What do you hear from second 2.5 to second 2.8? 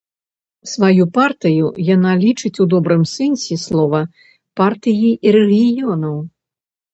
у